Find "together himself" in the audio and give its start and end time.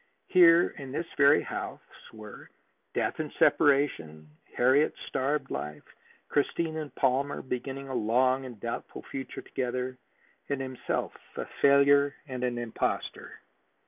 9.43-11.13